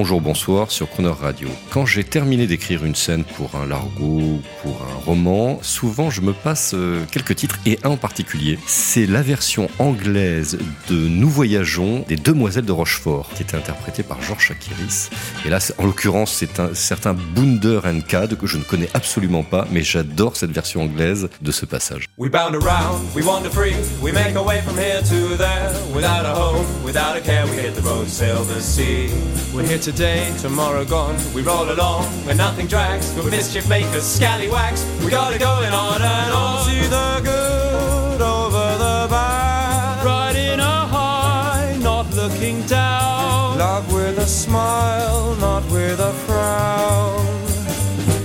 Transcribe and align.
Bonjour, 0.00 0.20
bonsoir 0.20 0.70
sur 0.70 0.88
Croner 0.88 1.08
Radio. 1.08 1.48
Quand 1.70 1.84
j'ai 1.84 2.04
terminé 2.04 2.46
d'écrire 2.46 2.84
une 2.84 2.94
scène 2.94 3.24
pour 3.24 3.56
un 3.56 3.66
largo, 3.66 4.40
pour 4.62 4.80
un 4.80 5.04
roman, 5.04 5.58
souvent 5.60 6.08
je 6.08 6.20
me 6.20 6.32
passe 6.32 6.70
euh, 6.72 7.04
quelques 7.10 7.34
titres 7.34 7.58
et 7.66 7.80
un 7.82 7.90
en 7.90 7.96
particulier. 7.96 8.60
C'est 8.64 9.06
la 9.06 9.22
version 9.22 9.68
anglaise 9.80 10.56
de 10.88 10.94
Nous 10.94 11.28
voyageons 11.28 12.04
des 12.06 12.14
Demoiselles 12.14 12.64
de 12.64 12.70
Rochefort, 12.70 13.28
qui 13.34 13.42
était 13.42 13.56
interprétée 13.56 14.04
par 14.04 14.22
Georges 14.22 14.44
Chakiris. 14.44 15.10
Et 15.44 15.48
là, 15.48 15.58
en 15.78 15.86
l'occurrence, 15.86 16.32
c'est 16.32 16.60
un 16.60 16.74
certain 16.74 17.14
Bounder 17.14 17.80
and 17.84 18.02
Cad 18.06 18.36
que 18.38 18.46
je 18.46 18.56
ne 18.56 18.62
connais 18.62 18.88
absolument 18.94 19.42
pas, 19.42 19.66
mais 19.72 19.82
j'adore 19.82 20.36
cette 20.36 20.52
version 20.52 20.82
anglaise 20.82 21.28
de 21.42 21.50
ce 21.50 21.66
passage. 21.66 22.04
We 22.18 22.30
bound 22.30 22.54
around, 22.54 23.00
we 23.16 23.24
wander 23.24 23.50
free, 23.50 23.74
we 24.00 24.12
make 24.12 24.36
our 24.36 24.46
way 24.46 24.60
from 24.60 24.78
here 24.78 25.00
to 25.00 25.36
there, 25.36 25.72
without 25.92 26.24
a 26.24 26.34
home, 26.34 26.64
without 26.84 27.16
a 27.16 27.20
care, 27.20 27.44
we 27.46 27.56
hit 27.60 27.74
the 27.74 27.82
road, 27.82 28.06
sail 28.06 28.44
the 28.44 28.60
sea. 28.60 29.08
We're 29.52 29.66
here 29.66 29.78
today, 29.92 30.30
tomorrow 30.38 30.84
gone, 30.84 31.16
we 31.32 31.40
roll 31.40 31.72
along, 31.72 32.04
where 32.26 32.34
nothing 32.34 32.66
drags, 32.66 33.10
good 33.12 33.30
mischief 33.30 33.66
makers, 33.70 34.04
scallywags, 34.04 34.84
we 35.02 35.10
got 35.10 35.32
it 35.32 35.38
going 35.38 35.72
on 35.72 36.02
and 36.02 36.32
on. 36.32 36.66
See 36.66 36.86
the 36.88 37.20
good 37.24 38.20
over 38.20 38.66
the 38.84 39.06
bad, 39.08 40.04
riding 40.04 40.60
a 40.60 40.86
high, 40.94 41.78
not 41.80 42.12
looking 42.14 42.60
down. 42.66 43.56
Love 43.56 43.90
with 43.90 44.18
a 44.18 44.26
smile, 44.26 45.34
not 45.36 45.64
with 45.70 45.98
a 46.00 46.12
frown. 46.26 47.24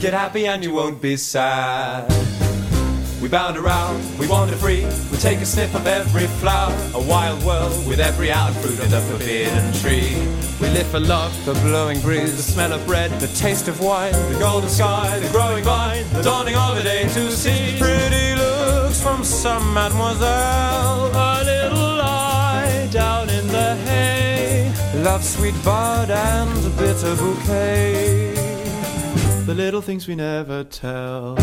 Get 0.02 0.14
happy 0.14 0.46
and 0.48 0.66
you 0.66 0.74
won't 0.74 1.02
be 1.02 1.16
sad. 1.16 2.33
We 3.24 3.30
bound 3.30 3.56
around, 3.56 4.20
we 4.20 4.28
wander 4.28 4.54
free, 4.58 4.86
we 5.10 5.18
take 5.18 5.40
a 5.40 5.46
sniff 5.46 5.74
of 5.76 5.88
every 5.88 6.28
flower, 6.42 6.76
a 6.94 7.02
wild 7.02 7.42
world 7.46 7.88
with 7.88 8.02
every 8.02 8.30
out 8.30 8.52
fruit 8.56 8.78
of 8.78 8.92
the 8.92 9.00
forbidden 9.00 9.72
tree. 9.76 10.18
We 10.60 10.68
live 10.74 10.88
for 10.88 11.00
love, 11.00 11.34
the 11.46 11.54
blowing 11.54 12.02
breeze, 12.02 12.36
the 12.36 12.44
smell 12.44 12.74
of 12.74 12.86
bread, 12.86 13.12
the 13.22 13.28
taste 13.28 13.70
of 13.70 13.80
wine, 13.80 14.12
the 14.12 14.40
golden 14.40 14.70
sky, 14.70 15.20
the 15.20 15.30
growing 15.30 15.64
vine, 15.64 16.04
the 16.12 16.22
dawning 16.22 16.56
of 16.58 16.78
a 16.78 16.84
day 16.84 17.04
to 17.04 17.32
see. 17.32 17.78
Pretty 17.80 18.36
looks 18.36 19.02
from 19.02 19.24
some 19.24 19.74
mademoiselle, 19.74 21.10
a 21.16 21.44
little 21.46 21.96
lie 21.96 22.90
down 22.92 23.30
in 23.30 23.48
the 23.48 23.76
hay. 23.86 24.74
Love's 24.98 25.30
sweet 25.30 25.56
bud 25.64 26.12
and 26.12 26.66
a 26.66 26.70
bitter 26.72 27.16
bouquet. 27.16 28.34
The 29.46 29.54
little 29.56 29.82
things 29.82 30.10
we 30.10 30.16
never 30.16 30.66
tell. 30.66 31.38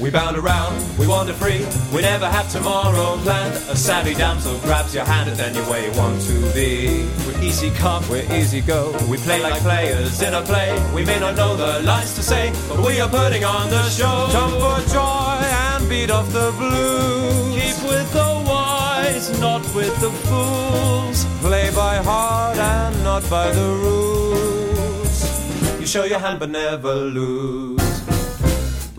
We 0.00 0.08
bound 0.08 0.38
around, 0.38 0.98
we 0.98 1.06
wander 1.06 1.34
free, 1.34 1.66
we 1.92 2.00
never 2.00 2.26
have 2.26 2.50
tomorrow 2.50 3.18
planned. 3.18 3.54
A 3.68 3.76
savvy 3.76 4.14
damsel 4.14 4.58
grabs 4.60 4.94
your 4.94 5.04
hand 5.04 5.28
and 5.28 5.38
then 5.38 5.54
you're 5.54 5.64
where 5.64 5.84
you 5.84 5.92
want 5.98 6.22
to 6.22 6.54
be. 6.54 7.06
We're 7.26 7.42
easy 7.42 7.70
come, 7.72 8.02
we're 8.08 8.24
easy 8.32 8.62
go, 8.62 8.96
we 9.10 9.18
play 9.18 9.42
like 9.42 9.60
players 9.60 10.22
in 10.22 10.32
a 10.32 10.40
play. 10.40 10.72
We 10.94 11.04
may 11.04 11.18
not 11.20 11.36
know 11.36 11.54
the 11.54 11.82
lines 11.82 12.14
to 12.14 12.22
say, 12.22 12.50
but 12.66 12.78
we 12.78 12.98
are 12.98 13.10
putting 13.10 13.44
on 13.44 13.68
the 13.68 13.82
show. 13.90 14.28
Jump 14.32 14.54
for 14.54 14.80
joy 14.90 15.36
and 15.68 15.86
beat 15.86 16.10
off 16.10 16.32
the 16.32 16.50
blues. 16.56 17.60
Keep 17.60 17.90
with 17.90 18.10
the 18.14 18.44
wise, 18.48 19.38
not 19.38 19.62
with 19.74 19.94
the 20.00 20.10
fools. 20.28 21.26
Play 21.42 21.70
by 21.74 21.96
heart 21.96 22.56
and 22.56 23.04
not 23.04 23.28
by 23.28 23.50
the 23.50 23.68
rules. 23.84 25.78
You 25.78 25.86
show 25.86 26.04
your 26.04 26.20
hand 26.20 26.40
but 26.40 26.48
never 26.48 26.94
lose. 26.94 27.89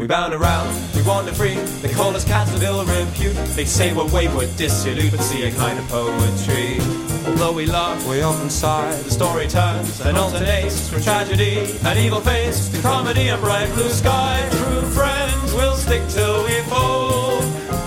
We 0.01 0.07
bound 0.07 0.34
around, 0.34 0.75
we 0.95 1.03
wander 1.03 1.31
free. 1.31 1.53
They 1.84 1.94
call 1.94 2.16
us 2.16 2.25
cats 2.25 2.51
of 2.56 2.63
ill 2.63 2.84
repute. 2.84 3.35
They 3.56 3.66
say 3.66 3.94
we're 3.94 4.12
wayward, 4.12 4.50
dissolute, 4.57 5.12
but 5.12 5.22
see 5.22 5.44
a 5.44 5.51
kind 5.51 5.78
of 5.78 5.88
poetry. 5.89 6.79
Although 7.28 7.53
we 7.53 7.67
laugh, 7.67 8.03
we 8.09 8.23
often 8.23 8.50
sigh. 8.50 8.95
The 9.03 9.12
story 9.12 9.47
turns 9.47 10.01
and 10.01 10.17
alternates 10.17 10.89
from 10.89 11.03
tragedy 11.03 11.72
and 11.85 12.00
evil 12.00 12.19
face 12.19 12.69
to 12.69 12.81
comedy 12.81 13.28
and 13.28 13.39
bright 13.44 13.72
blue 13.75 13.89
sky. 13.89 14.44
True 14.50 14.81
friends 14.89 15.53
will 15.53 15.75
stick 15.75 16.01
till 16.09 16.45
we 16.45 16.59
fall. 16.62 17.39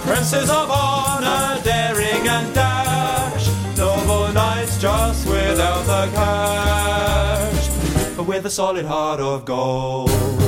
Princes 0.03 0.49
of 0.51 0.71
honor, 0.71 1.61
daring 1.65 2.29
and 2.29 2.55
dash. 2.55 3.49
Noble 3.77 4.33
knights 4.33 4.81
just 4.81 5.27
without 5.27 5.83
the 5.85 6.09
cash, 6.15 7.69
but 8.17 8.29
with 8.29 8.47
a 8.47 8.51
solid 8.51 8.85
heart 8.85 9.19
of 9.19 9.45
gold. 9.45 10.44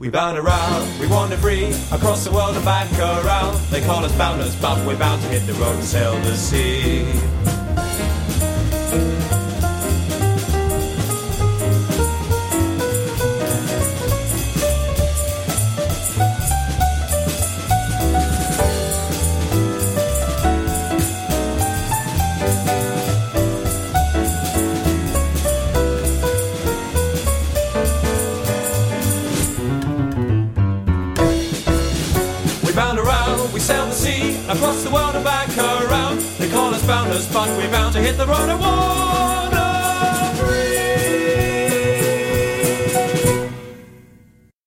We 0.00 0.08
bound 0.08 0.38
around, 0.38 0.98
we 0.98 1.06
wander 1.08 1.36
free 1.36 1.66
across 1.92 2.24
the 2.24 2.32
world 2.32 2.56
and 2.56 2.64
back 2.64 2.90
around. 2.98 3.58
They 3.70 3.82
call 3.82 4.02
us 4.02 4.16
bounders, 4.16 4.56
but 4.56 4.78
we're 4.86 4.96
bound 4.96 5.20
to 5.20 5.28
hit 5.28 5.46
the 5.46 5.52
road 5.60 5.74
and 5.74 5.84
sail 5.84 6.18
the 6.22 6.36
sea. 6.36 7.04
We 32.70 32.76
bound 32.76 33.00
around, 33.00 33.52
we 33.52 33.58
sail 33.58 33.86
the 33.86 33.90
sea 33.90 34.36
across 34.48 34.84
the 34.84 34.90
world 34.90 35.16
and 35.16 35.24
back 35.24 35.48
around. 35.58 36.20
They 36.38 36.48
call 36.48 36.72
us 36.72 36.86
bounders, 36.86 37.26
but 37.32 37.48
we're 37.56 37.68
bound 37.68 37.94
to 37.94 38.00
hit 38.00 38.16
the 38.16 38.28
road 38.28 38.48
and 38.48 38.60
war. 38.60 39.09